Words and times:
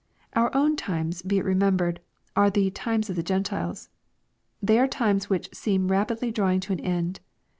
Our 0.33 0.49
own 0.57 0.77
times, 0.77 1.21
be 1.21 1.37
it 1.37 1.45
remembered, 1.45 1.99
are 2.35 2.49
the" 2.49 2.71
times 2.71 3.11
of 3.11 3.15
the 3.15 3.21
Gen 3.21 3.43
tiles." 3.43 3.89
They 4.59 4.79
are 4.79 4.87
times 4.87 5.29
which 5.29 5.53
seem 5.53 5.89
rapidly 5.91 6.31
drawing 6.31 6.59
to 6.61 6.73
an 6.73 6.79
end. 6.79 7.19